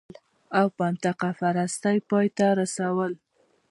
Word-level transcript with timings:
او 0.59 0.67
منطقه 0.79 1.29
پرستۍ 1.39 1.97
پای 2.09 2.27
ته 2.37 2.47
رسول 2.59 3.11